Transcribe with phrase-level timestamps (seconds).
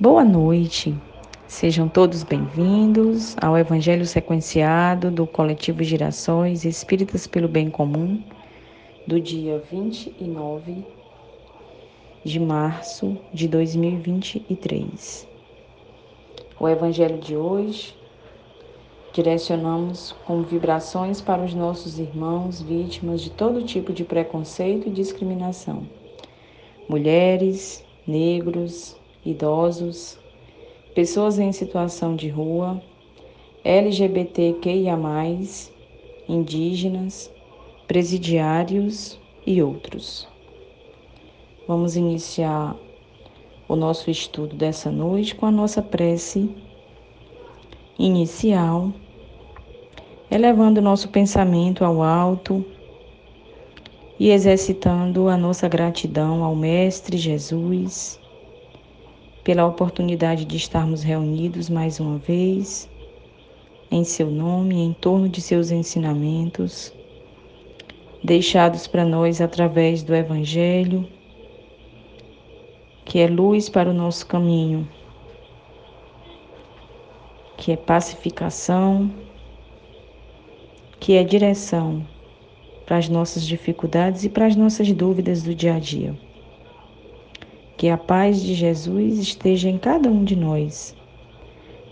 [0.00, 0.92] Boa noite,
[1.46, 8.20] sejam todos bem-vindos ao Evangelho sequenciado do Coletivo Girassóis Espíritas pelo Bem Comum,
[9.06, 10.84] do dia 29
[12.24, 15.28] de março de 2023.
[16.58, 17.94] O Evangelho de hoje
[19.12, 25.86] direcionamos com vibrações para os nossos irmãos vítimas de todo tipo de preconceito e discriminação.
[26.88, 30.18] Mulheres, negros, idosos,
[30.94, 32.80] pessoas em situação de rua,
[33.64, 34.98] LGBTQIA,
[36.28, 37.32] indígenas,
[37.86, 40.28] presidiários e outros.
[41.66, 42.76] Vamos iniciar
[43.66, 46.50] o nosso estudo dessa noite com a nossa prece
[47.98, 48.92] inicial,
[50.30, 52.64] elevando nosso pensamento ao alto
[54.18, 58.20] e exercitando a nossa gratidão ao Mestre Jesus
[59.44, 62.88] pela oportunidade de estarmos reunidos mais uma vez
[63.90, 66.92] em seu nome, em torno de seus ensinamentos,
[68.24, 71.06] deixados para nós através do Evangelho,
[73.04, 74.88] que é luz para o nosso caminho
[77.64, 79.10] que é pacificação,
[81.00, 82.06] que é direção
[82.84, 86.14] para as nossas dificuldades e para as nossas dúvidas do dia a dia.
[87.76, 90.94] Que a paz de Jesus esteja em cada um de nós,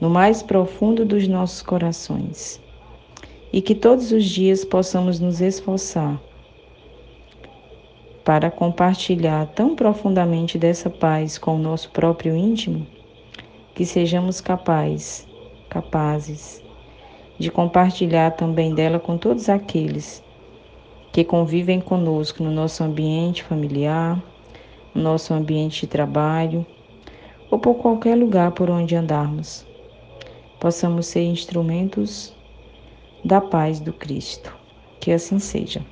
[0.00, 2.60] no mais profundo dos nossos corações,
[3.52, 6.20] e que todos os dias possamos nos esforçar
[8.24, 12.86] para compartilhar tão profundamente dessa paz com o nosso próprio íntimo,
[13.74, 15.26] que sejamos capazes
[15.70, 16.62] capazes
[17.38, 20.22] de compartilhar também dela com todos aqueles
[21.12, 24.22] que convivem conosco no nosso ambiente familiar,
[24.94, 26.66] no nosso ambiente de trabalho
[27.50, 29.66] ou por qualquer lugar por onde andarmos.
[30.58, 32.34] Possamos ser instrumentos
[33.24, 34.54] da paz do Cristo.
[35.00, 35.84] Que assim seja.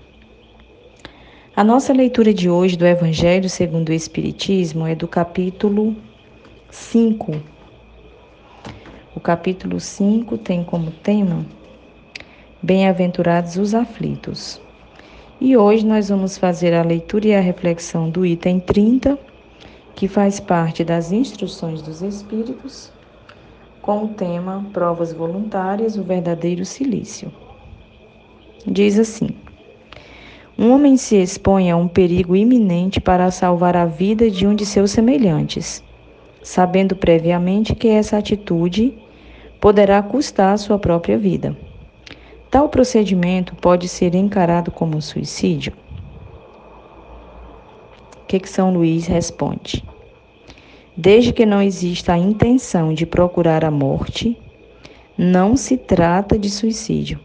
[1.56, 5.97] A nossa leitura de hoje do Evangelho segundo o Espiritismo é do capítulo
[6.70, 7.58] 5
[9.19, 11.44] o capítulo 5 tem como tema
[12.62, 14.60] Bem-aventurados os aflitos.
[15.41, 19.16] E hoje nós vamos fazer a leitura e a reflexão do item 30,
[19.94, 22.93] que faz parte das instruções dos Espíritos,
[23.81, 27.32] com o tema Provas Voluntárias, o verdadeiro silício.
[28.66, 29.28] Diz assim:
[30.59, 34.66] Um homem se expõe a um perigo iminente para salvar a vida de um de
[34.66, 35.84] seus semelhantes,
[36.43, 38.93] sabendo previamente que essa atitude
[39.60, 41.56] poderá custar sua própria vida.
[42.50, 45.75] Tal procedimento pode ser encarado como suicídio?
[48.22, 49.84] O que, que São Luís responde?
[50.97, 54.38] Desde que não exista a intenção de procurar a morte,
[55.16, 57.20] não se trata de suicídio,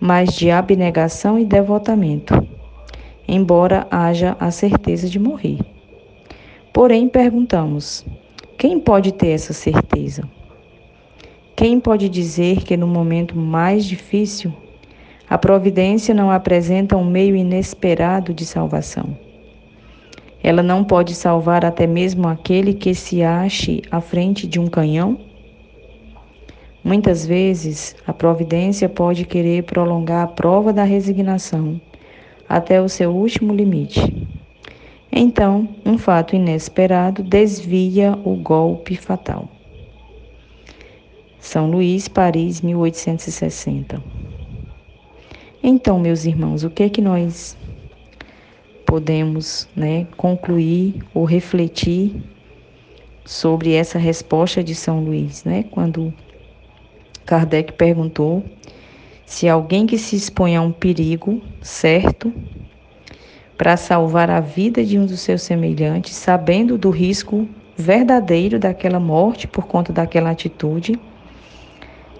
[0.00, 2.34] mas de abnegação e devotamento,
[3.26, 5.58] embora haja a certeza de morrer.
[6.72, 8.04] Porém, perguntamos:
[8.56, 10.28] quem pode ter essa certeza?
[11.58, 14.52] Quem pode dizer que no momento mais difícil
[15.28, 19.18] a providência não apresenta um meio inesperado de salvação?
[20.40, 25.18] Ela não pode salvar até mesmo aquele que se ache à frente de um canhão?
[26.84, 31.80] Muitas vezes, a providência pode querer prolongar a prova da resignação
[32.48, 34.16] até o seu último limite.
[35.10, 39.57] Então, um fato inesperado desvia o golpe fatal.
[41.38, 44.02] São Luís, Paris, 1860.
[45.62, 47.56] Então, meus irmãos, o que é que nós
[48.86, 52.16] podemos né, concluir ou refletir
[53.24, 55.64] sobre essa resposta de São Luís, né?
[55.70, 56.14] Quando
[57.26, 58.42] Kardec perguntou
[59.26, 62.32] se alguém que se expõe a um perigo certo
[63.58, 69.46] para salvar a vida de um dos seus semelhantes, sabendo do risco verdadeiro daquela morte
[69.46, 70.98] por conta daquela atitude,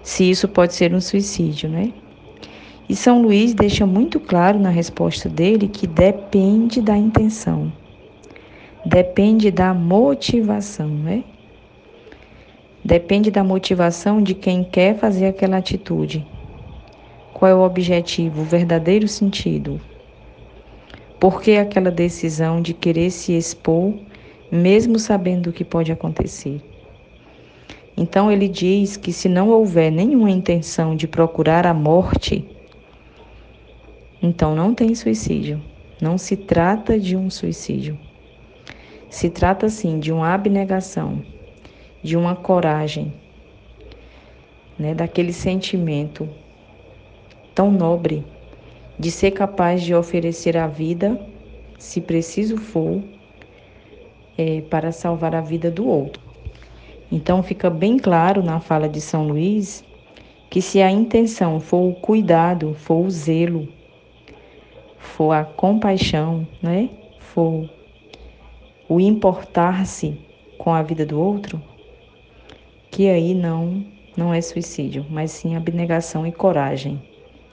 [0.01, 1.91] se isso pode ser um suicídio, né?
[2.87, 7.71] E São Luís deixa muito claro na resposta dele que depende da intenção,
[8.85, 11.23] depende da motivação, né?
[12.83, 16.25] Depende da motivação de quem quer fazer aquela atitude.
[17.33, 19.79] Qual é o objetivo, o verdadeiro sentido?
[21.19, 23.93] Por que aquela decisão de querer se expor,
[24.49, 26.68] mesmo sabendo o que pode acontecer?
[27.99, 32.47] Então ele diz que se não houver nenhuma intenção de procurar a morte,
[34.23, 35.61] então não tem suicídio.
[36.01, 37.99] Não se trata de um suicídio.
[39.09, 41.21] Se trata sim de uma abnegação,
[42.01, 43.13] de uma coragem,
[44.77, 46.25] né, daquele sentimento
[47.53, 48.23] tão nobre
[48.97, 51.19] de ser capaz de oferecer a vida,
[51.77, 53.03] se preciso for,
[54.37, 56.28] é, para salvar a vida do outro.
[57.11, 59.83] Então fica bem claro na fala de São Luís
[60.49, 63.67] que se a intenção for o cuidado, for o zelo,
[64.97, 66.89] for a compaixão, né?
[67.19, 67.69] For
[68.87, 70.17] o importar-se
[70.57, 71.61] com a vida do outro,
[72.91, 73.85] que aí não
[74.17, 77.01] não é suicídio, mas sim abnegação e coragem,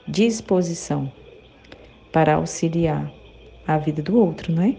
[0.05, 1.09] disposição
[2.11, 3.09] para auxiliar
[3.65, 4.75] a vida do outro, né?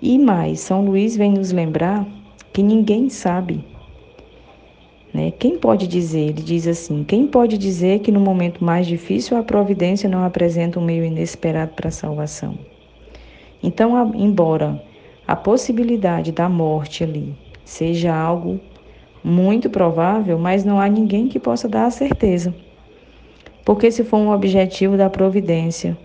[0.00, 2.06] E mais, São Luís vem nos lembrar
[2.52, 3.64] que ninguém sabe.
[5.12, 5.32] Né?
[5.32, 6.28] Quem pode dizer?
[6.30, 10.78] Ele diz assim: quem pode dizer que no momento mais difícil a providência não apresenta
[10.78, 12.58] um meio inesperado para a salvação?
[13.62, 14.82] Então, embora
[15.26, 18.58] a possibilidade da morte ali seja algo
[19.22, 22.54] muito provável, mas não há ninguém que possa dar a certeza.
[23.64, 25.96] Porque se for um objetivo da providência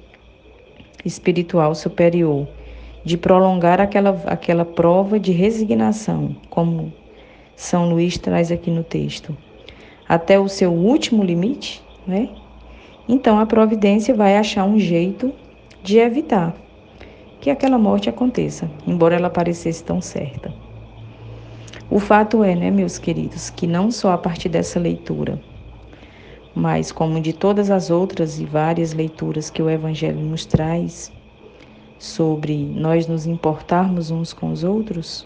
[1.04, 2.48] espiritual superior,
[3.06, 6.92] de prolongar aquela, aquela prova de resignação, como
[7.56, 9.38] São Luís traz aqui no texto,
[10.10, 12.30] até o seu último limite, né?
[13.08, 15.32] Então a providência vai achar um jeito
[15.84, 16.56] de evitar
[17.40, 20.52] que aquela morte aconteça, embora ela parecesse tão certa.
[21.92, 25.40] O fato é, né, meus queridos, que não só a partir dessa leitura,
[26.56, 31.14] mas como de todas as outras e várias leituras que o Evangelho nos traz
[31.98, 35.26] sobre nós nos importarmos uns com os outros,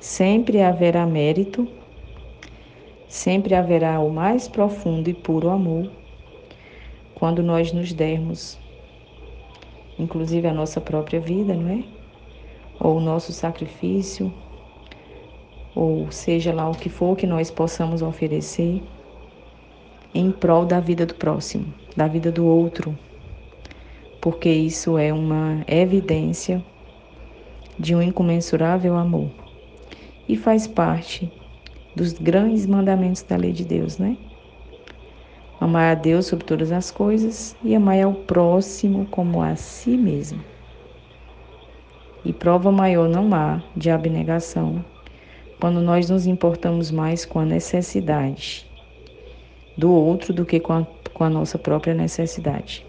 [0.00, 1.68] sempre haverá mérito,
[3.08, 5.90] sempre haverá o mais profundo e puro amor
[7.14, 8.58] quando nós nos dermos,
[9.98, 11.84] inclusive a nossa própria vida, não é?
[12.78, 14.32] Ou o nosso sacrifício,
[15.74, 18.82] ou seja lá o que for que nós possamos oferecer
[20.14, 22.96] em prol da vida do próximo, da vida do outro,
[24.28, 26.62] porque isso é uma evidência
[27.78, 29.30] de um incomensurável amor
[30.28, 31.32] e faz parte
[31.96, 34.18] dos grandes mandamentos da lei de Deus, né?
[35.58, 40.44] Amar a Deus sobre todas as coisas e amar ao próximo como a si mesmo.
[42.22, 44.84] E prova maior não há de abnegação
[45.58, 48.66] quando nós nos importamos mais com a necessidade
[49.74, 52.87] do outro do que com a, com a nossa própria necessidade.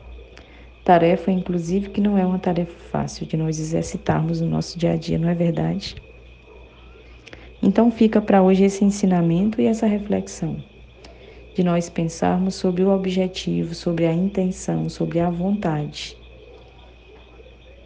[0.89, 4.95] Tarefa, inclusive, que não é uma tarefa fácil de nós exercitarmos no nosso dia a
[4.95, 5.95] dia, não é verdade?
[7.61, 10.57] Então fica para hoje esse ensinamento e essa reflexão
[11.53, 16.17] de nós pensarmos sobre o objetivo, sobre a intenção, sobre a vontade,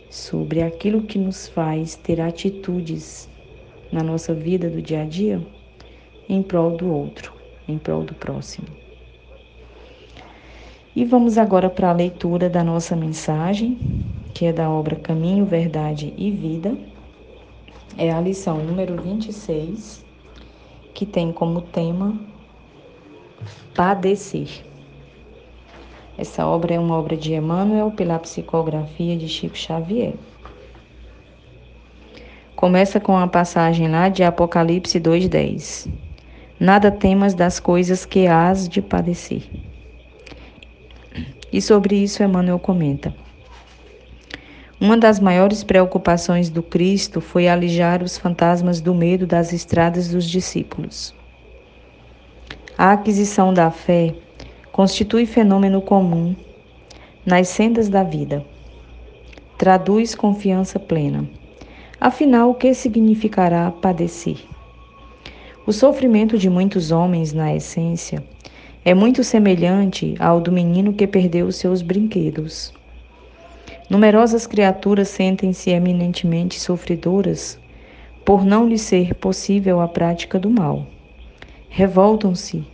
[0.09, 3.27] sobre aquilo que nos faz ter atitudes
[3.91, 5.45] na nossa vida do dia a dia
[6.29, 7.33] em prol do outro,
[7.67, 8.82] em prol do próximo.
[10.95, 13.79] E vamos agora para a leitura da nossa mensagem,
[14.31, 16.77] que é da obra Caminho, Verdade e Vida.
[17.97, 20.05] É a lição número 26,
[20.93, 22.15] que tem como tema
[23.73, 24.63] Padecer.
[26.15, 30.13] Essa obra é uma obra de Emmanuel pela psicografia de Chico Xavier.
[32.55, 35.87] Começa com a passagem lá de Apocalipse 2:10.
[36.59, 39.72] Nada temas das coisas que hás de padecer.
[41.53, 43.13] E sobre isso Emmanuel comenta:
[44.81, 50.25] Uma das maiores preocupações do Cristo foi alijar os fantasmas do medo das estradas dos
[50.27, 51.13] discípulos.
[52.75, 54.15] A aquisição da fé
[54.71, 56.35] constitui fenômeno comum
[57.23, 58.43] nas sendas da vida.
[59.55, 61.29] Traduz confiança plena
[62.03, 64.37] Afinal, o que significará padecer?
[65.65, 68.21] O sofrimento de muitos homens, na essência,
[68.85, 72.73] é muito semelhante ao do menino que perdeu os seus brinquedos.
[73.89, 77.59] Numerosas criaturas sentem-se eminentemente sofredoras
[78.25, 80.87] por não lhe ser possível a prática do mal.
[81.69, 82.65] Revoltam-se,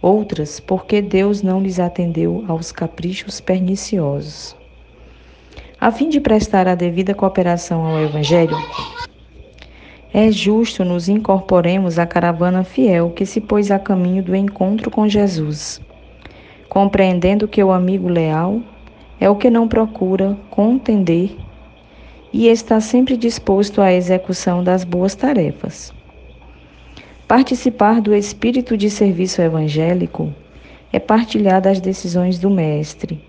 [0.00, 4.56] outras porque Deus não lhes atendeu aos caprichos perniciosos.
[5.80, 8.56] A fim de prestar a devida cooperação ao Evangelho,
[10.12, 15.08] é justo nos incorporemos à caravana fiel que se pôs a caminho do encontro com
[15.08, 15.80] Jesus,
[16.68, 18.60] compreendendo que o amigo leal
[19.20, 21.36] é o que não procura contender
[22.32, 25.92] e está sempre disposto à execução das boas tarefas.
[27.26, 30.32] Participar do espírito de serviço evangélico
[30.92, 33.20] é partilhar das decisões do Mestre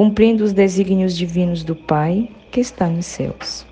[0.00, 3.69] cumprindo os desígnios divinos do Pai que está nos céus.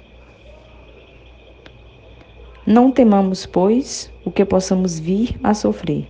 [2.71, 6.07] Não temamos, pois, o que possamos vir a sofrer.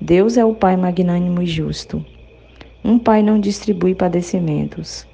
[0.00, 2.02] Deus é o Pai magnânimo e justo.
[2.82, 5.06] Um pai não distribui padecimentos,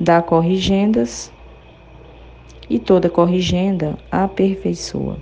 [0.00, 1.32] dá corrigendas
[2.68, 5.16] e toda corrigenda aperfeiçoa.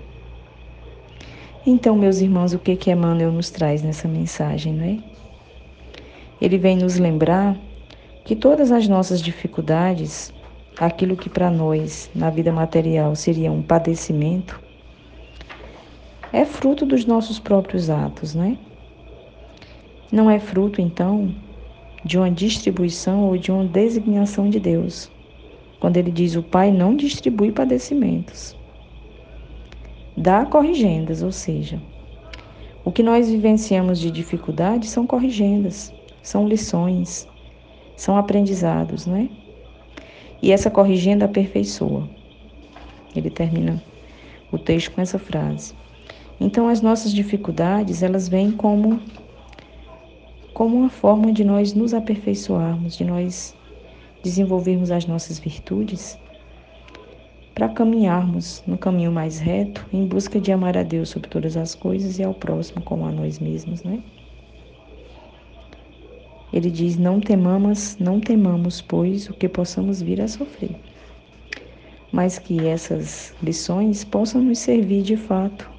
[1.66, 4.98] Então, meus irmãos, o que que Emmanuel nos traz nessa mensagem, não é?
[6.40, 7.58] Ele vem nos lembrar
[8.24, 10.32] que todas as nossas dificuldades,
[10.78, 14.60] aquilo que para nós na vida material seria um padecimento,
[16.32, 18.58] é fruto dos nossos próprios atos, não é?
[20.10, 21.34] Não é fruto, então,
[22.04, 25.10] de uma distribuição ou de uma designação de Deus.
[25.78, 28.56] Quando ele diz o Pai não distribui padecimentos,
[30.16, 31.80] dá corrigendas, ou seja,
[32.84, 37.28] o que nós vivenciamos de dificuldade são corrigendas, são lições,
[37.96, 39.41] são aprendizados, não é?
[40.42, 42.08] E essa corrigenda aperfeiçoa.
[43.14, 43.80] Ele termina
[44.50, 45.72] o texto com essa frase.
[46.40, 49.00] Então as nossas dificuldades, elas vêm como
[50.52, 53.56] como uma forma de nós nos aperfeiçoarmos, de nós
[54.22, 56.18] desenvolvermos as nossas virtudes
[57.54, 61.74] para caminharmos no caminho mais reto em busca de amar a Deus sobre todas as
[61.74, 64.02] coisas e ao próximo como a nós mesmos, né?
[66.52, 70.76] Ele diz: "Não temamos, não temamos, pois, o que possamos vir a sofrer,
[72.10, 75.70] mas que essas lições possam nos servir de fato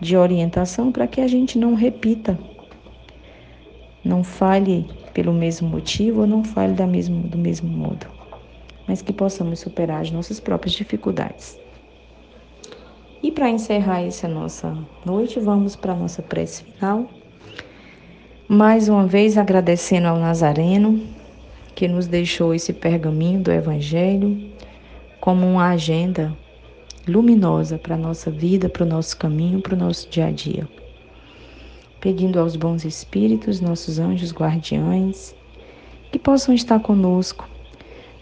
[0.00, 2.36] de orientação para que a gente não repita
[4.04, 8.06] não fale pelo mesmo motivo ou não fale da mesmo, do mesmo modo,
[8.86, 11.60] mas que possamos superar as nossas próprias dificuldades.
[13.22, 14.76] E para encerrar essa nossa
[15.06, 17.08] noite, vamos para a nossa prece final.
[18.54, 21.00] Mais uma vez agradecendo ao Nazareno
[21.74, 24.38] que nos deixou esse pergaminho do Evangelho
[25.18, 26.36] como uma agenda
[27.08, 30.68] luminosa para a nossa vida, para o nosso caminho, para o nosso dia a dia.
[31.98, 35.34] Pedindo aos bons espíritos, nossos anjos guardiães,
[36.10, 37.48] que possam estar conosco,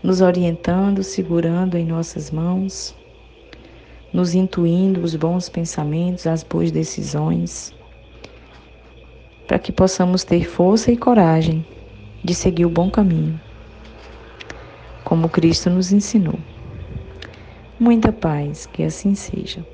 [0.01, 2.95] nos orientando, segurando em nossas mãos,
[4.13, 7.75] nos intuindo os bons pensamentos, as boas decisões,
[9.51, 11.67] para que possamos ter força e coragem
[12.23, 13.41] de seguir o bom caminho,
[15.03, 16.39] como Cristo nos ensinou.
[17.77, 19.67] Muita paz, que assim seja.